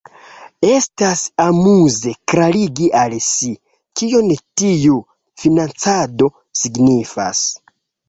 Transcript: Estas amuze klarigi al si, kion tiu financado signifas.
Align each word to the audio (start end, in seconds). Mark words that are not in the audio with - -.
Estas 0.69 1.21
amuze 1.45 2.13
klarigi 2.33 2.89
al 3.03 3.15
si, 3.27 3.51
kion 4.03 4.35
tiu 4.63 4.99
financado 5.45 6.35
signifas. 6.65 7.49